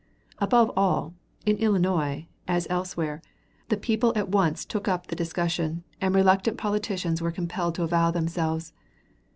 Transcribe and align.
Above 0.39 0.71
all, 0.75 1.13
in 1.45 1.57
Illinois, 1.57 2.25
as 2.47 2.65
elsewhere, 2.71 3.21
the 3.69 3.77
people 3.77 4.11
at 4.15 4.29
once 4.29 4.65
took 4.65 4.87
up 4.87 5.05
the 5.05 5.15
discussion, 5.15 5.83
and 6.01 6.15
reluctant 6.15 6.57
politicians 6.57 7.21
were 7.21 7.31
compelled 7.31 7.75
to 7.75 7.83
avow 7.83 8.09
themselves. 8.09 8.73